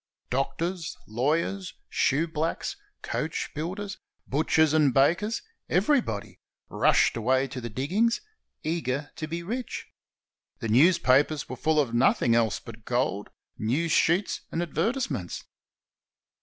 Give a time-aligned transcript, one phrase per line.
[0.31, 5.43] Doctors, lawyers, shoeblacks, coachbuilders, butchers and bakers—
[5.79, 6.39] everybody—
[6.69, 8.19] rushed away to the diggings,
[8.63, 9.89] eager to be rich.
[10.57, 13.29] The newspapers were full of nothing else but gold,
[13.59, 15.43] news sheets, and advertise ments.